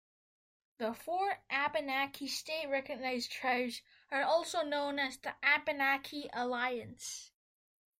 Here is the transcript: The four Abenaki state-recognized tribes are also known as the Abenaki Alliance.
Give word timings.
The 0.79 0.95
four 0.95 1.43
Abenaki 1.51 2.25
state-recognized 2.25 3.31
tribes 3.31 3.83
are 4.09 4.23
also 4.23 4.63
known 4.63 4.97
as 4.97 5.17
the 5.19 5.35
Abenaki 5.43 6.27
Alliance. 6.33 7.29